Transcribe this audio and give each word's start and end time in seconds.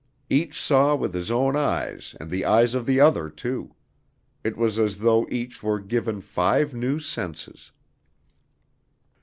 Each 0.31 0.59
saw 0.59 0.95
with 0.95 1.13
his 1.13 1.29
own 1.29 1.55
eyes 1.55 2.15
and 2.19 2.31
the 2.31 2.43
eyes 2.43 2.73
of 2.73 2.87
the 2.87 2.99
other, 2.99 3.29
too. 3.29 3.75
It 4.43 4.57
was 4.57 4.79
as 4.79 4.97
though 4.97 5.27
each 5.29 5.61
were 5.61 5.79
given 5.79 6.21
five 6.21 6.73
new 6.73 6.97
senses. 6.97 7.71